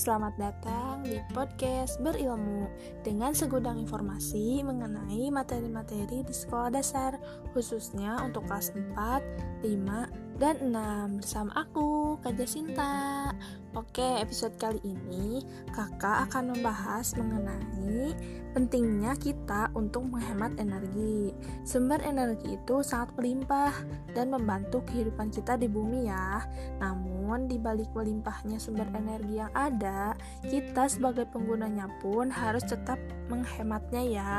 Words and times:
selamat 0.00 0.34
datang 0.40 1.04
di 1.04 1.20
podcast 1.36 2.00
Berilmu 2.00 2.72
dengan 3.04 3.36
segudang 3.36 3.76
informasi 3.76 4.64
mengenai 4.64 5.28
materi-materi 5.28 6.24
di 6.24 6.32
sekolah 6.32 6.72
dasar 6.72 7.20
khususnya 7.52 8.16
untuk 8.24 8.48
kelas 8.48 8.72
4, 8.96 8.96
5, 9.60 10.40
dan 10.40 10.56
6 10.72 11.20
bersama 11.20 11.52
aku, 11.52 12.16
Kak 12.24 12.32
Jasinta. 12.32 13.28
Oke, 13.70 14.02
episode 14.18 14.58
kali 14.58 14.82
ini 14.82 15.46
kakak 15.70 16.26
akan 16.26 16.58
membahas 16.58 17.14
mengenai 17.14 18.18
pentingnya 18.50 19.14
kita 19.14 19.70
untuk 19.78 20.10
menghemat 20.10 20.58
energi. 20.58 21.30
Sumber 21.62 22.02
energi 22.02 22.58
itu 22.58 22.82
sangat 22.82 23.14
melimpah 23.14 23.70
dan 24.10 24.34
membantu 24.34 24.82
kehidupan 24.90 25.30
kita 25.30 25.54
di 25.54 25.70
bumi 25.70 26.10
ya. 26.10 26.42
Namun, 26.82 27.46
di 27.46 27.62
balik 27.62 27.94
melimpahnya 27.94 28.58
sumber 28.58 28.90
energi 28.90 29.38
yang 29.38 29.54
ada, 29.54 30.18
kita 30.50 30.90
sebagai 30.90 31.30
penggunanya 31.30 31.86
pun 32.02 32.26
harus 32.26 32.66
tetap 32.66 32.98
menghematnya 33.30 34.02
ya, 34.02 34.36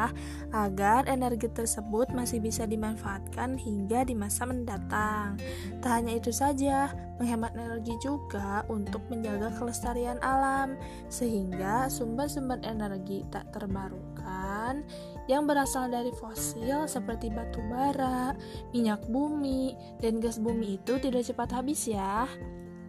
agar 0.51 1.07
energi 1.07 1.47
tersebut 1.47 2.11
masih 2.11 2.43
bisa 2.43 2.67
dimanfaatkan 2.67 3.55
hingga 3.55 4.03
di 4.03 4.11
masa 4.11 4.43
mendatang. 4.43 5.39
Tak 5.79 6.03
hanya 6.03 6.19
itu 6.19 6.35
saja, 6.35 6.91
menghemat 7.15 7.55
energi 7.55 7.95
juga 8.03 8.67
untuk 8.67 8.99
menjaga 9.21 9.53
kelestarian 9.53 10.17
alam, 10.25 10.73
sehingga 11.13 11.85
sumber-sumber 11.93 12.57
energi 12.65 13.21
tak 13.29 13.53
terbarukan 13.53 14.81
yang 15.29 15.45
berasal 15.45 15.93
dari 15.93 16.09
fosil 16.17 16.89
seperti 16.89 17.29
batu 17.29 17.61
bara, 17.69 18.33
minyak 18.73 19.05
bumi, 19.05 19.77
dan 20.01 20.17
gas 20.17 20.41
bumi 20.41 20.81
itu 20.81 20.97
tidak 20.97 21.21
cepat 21.21 21.53
habis 21.53 21.85
ya. 21.85 22.25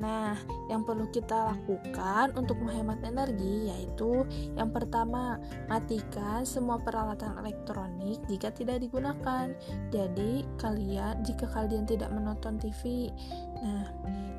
Nah, 0.02 0.34
yang 0.66 0.82
perlu 0.82 1.06
kita 1.14 1.54
lakukan 1.54 2.34
untuk 2.34 2.58
menghemat 2.58 2.98
energi 3.06 3.70
yaitu 3.70 4.26
yang 4.58 4.74
pertama, 4.74 5.38
matikan 5.70 6.42
semua 6.42 6.82
peralatan 6.82 7.38
elektronik 7.38 8.18
jika 8.26 8.50
tidak 8.50 8.82
digunakan. 8.82 9.54
Jadi, 9.94 10.42
kalian 10.58 11.22
jika 11.22 11.46
kalian 11.54 11.86
tidak 11.86 12.10
menonton 12.10 12.58
TV, 12.58 13.14
nah, 13.62 13.86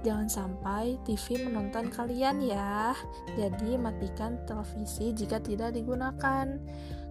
jangan 0.04 0.28
sampai 0.28 1.00
TV 1.08 1.48
menonton 1.48 1.88
kalian 1.90 2.44
ya. 2.44 2.94
Jadi, 3.40 3.80
matikan 3.80 4.38
televisi 4.46 5.16
jika 5.16 5.40
tidak 5.40 5.74
digunakan. 5.74 6.60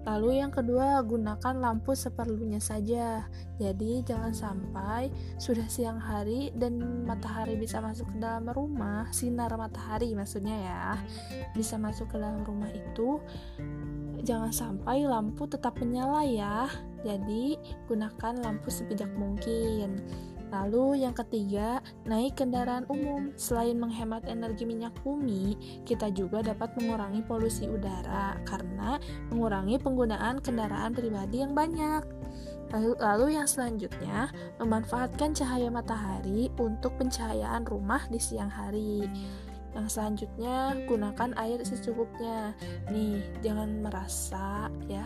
Lalu 0.03 0.43
yang 0.43 0.51
kedua, 0.51 0.99
gunakan 1.07 1.55
lampu 1.63 1.95
seperlunya 1.95 2.59
saja. 2.59 3.23
Jadi 3.63 4.03
jangan 4.03 4.35
sampai 4.35 5.15
sudah 5.39 5.63
siang 5.71 6.03
hari 6.03 6.51
dan 6.59 7.07
matahari 7.07 7.55
bisa 7.55 7.79
masuk 7.79 8.11
ke 8.11 8.17
dalam 8.19 8.51
rumah, 8.51 9.07
sinar 9.15 9.55
matahari 9.55 10.11
maksudnya 10.19 10.59
ya, 10.59 10.87
bisa 11.55 11.79
masuk 11.79 12.11
ke 12.11 12.19
dalam 12.19 12.43
rumah 12.43 12.71
itu 12.75 13.23
jangan 14.23 14.55
sampai 14.55 15.07
lampu 15.07 15.47
tetap 15.47 15.79
menyala 15.79 16.27
ya. 16.27 16.67
Jadi 17.03 17.59
gunakan 17.91 18.35
lampu 18.43 18.71
sebijak 18.71 19.11
mungkin. 19.15 20.03
Lalu 20.53 21.01
yang 21.01 21.17
ketiga, 21.17 21.81
naik 22.05 22.37
kendaraan 22.37 22.85
umum. 22.93 23.33
Selain 23.41 23.73
menghemat 23.81 24.29
energi 24.29 24.69
minyak 24.69 24.93
bumi, 25.01 25.57
kita 25.89 26.13
juga 26.13 26.45
dapat 26.45 26.77
mengurangi 26.77 27.25
polusi 27.25 27.65
udara 27.65 28.37
karena 28.45 29.01
mengurangi 29.33 29.81
penggunaan 29.81 30.45
kendaraan 30.45 30.93
pribadi 30.93 31.41
yang 31.41 31.57
banyak. 31.57 32.05
Lalu, 32.73 33.37
yang 33.37 33.45
selanjutnya, 33.45 34.33
memanfaatkan 34.57 35.37
cahaya 35.37 35.69
matahari 35.69 36.49
untuk 36.57 36.97
pencahayaan 36.97 37.69
rumah 37.69 38.01
di 38.09 38.17
siang 38.17 38.49
hari. 38.49 39.05
Yang 39.77 39.97
selanjutnya, 39.97 40.77
gunakan 40.89 41.37
air 41.37 41.61
secukupnya. 41.65 42.57
Nih, 42.89 43.21
jangan 43.45 43.81
merasa 43.85 44.73
ya 44.89 45.05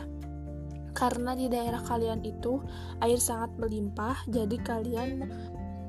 karena 0.96 1.36
di 1.36 1.52
daerah 1.52 1.84
kalian 1.84 2.24
itu 2.24 2.64
air 3.04 3.20
sangat 3.20 3.52
melimpah, 3.60 4.16
jadi 4.26 4.56
kalian 4.64 5.28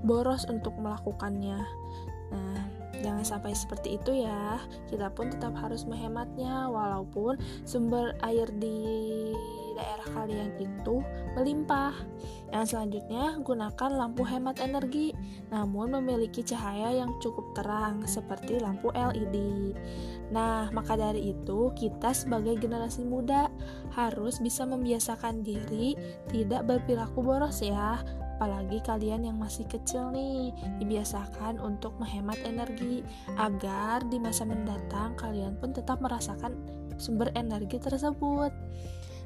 boros 0.04 0.44
untuk 0.52 0.76
melakukannya. 0.76 1.58
Nah, 2.28 2.60
jangan 3.00 3.24
sampai 3.24 3.56
seperti 3.56 3.96
itu 3.96 4.28
ya. 4.28 4.60
Kita 4.92 5.08
pun 5.16 5.32
tetap 5.32 5.56
harus 5.56 5.88
menghematnya, 5.88 6.68
walaupun 6.68 7.40
sumber 7.64 8.20
air 8.20 8.52
di 8.60 9.32
daerah 9.78 10.08
kalian 10.12 10.58
itu 10.58 11.06
melimpah. 11.38 11.94
Yang 12.50 12.74
selanjutnya, 12.74 13.38
gunakan 13.46 13.92
lampu 13.94 14.26
hemat 14.26 14.58
energi, 14.64 15.14
namun 15.54 15.94
memiliki 16.02 16.42
cahaya 16.42 16.98
yang 17.06 17.14
cukup 17.22 17.54
terang, 17.54 18.02
seperti 18.10 18.58
lampu 18.58 18.90
LED. 18.96 19.38
Nah, 20.34 20.74
maka 20.74 20.98
dari 20.98 21.32
itu, 21.32 21.72
kita 21.78 22.12
sebagai 22.12 22.58
generasi 22.58 23.06
muda 23.06 23.54
harus 23.94 24.42
bisa 24.42 24.66
membiasakan 24.66 25.46
diri 25.46 25.94
tidak 26.34 26.66
berperilaku 26.66 27.20
boros, 27.22 27.62
ya. 27.62 28.02
Apalagi 28.38 28.86
kalian 28.86 29.26
yang 29.26 29.38
masih 29.42 29.66
kecil 29.66 30.14
nih, 30.14 30.54
dibiasakan 30.78 31.58
untuk 31.58 31.98
menghemat 31.98 32.38
energi 32.46 33.02
agar 33.34 34.06
di 34.06 34.22
masa 34.22 34.46
mendatang 34.46 35.18
kalian 35.18 35.58
pun 35.58 35.74
tetap 35.74 35.98
merasakan 36.06 36.54
sumber 37.02 37.34
energi 37.34 37.82
tersebut. 37.82 38.54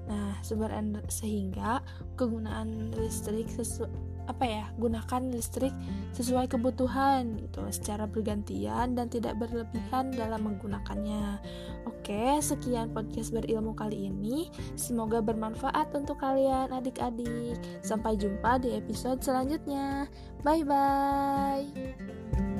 Nah, 0.09 0.37
energi 0.41 1.11
sehingga 1.11 1.79
kegunaan 2.17 2.91
listrik 2.97 3.47
sesu 3.47 3.85
apa 4.29 4.45
ya 4.45 4.65
gunakan 4.77 5.33
listrik 5.33 5.73
sesuai 6.13 6.45
kebutuhan 6.47 7.41
gitu 7.41 7.65
secara 7.73 8.05
bergantian 8.05 8.93
dan 8.93 9.09
tidak 9.09 9.35
berlebihan 9.41 10.13
dalam 10.13 10.45
menggunakannya. 10.45 11.41
Oke 11.89 12.37
sekian 12.39 12.93
podcast 12.93 13.33
berilmu 13.33 13.73
kali 13.73 14.07
ini. 14.13 14.47
Semoga 14.77 15.19
bermanfaat 15.19 15.91
untuk 15.97 16.21
kalian 16.21 16.69
adik-adik. 16.71 17.57
Sampai 17.81 18.15
jumpa 18.15 18.61
di 18.61 18.77
episode 18.77 19.19
selanjutnya. 19.25 20.07
Bye 20.45 20.63
bye 20.65 22.50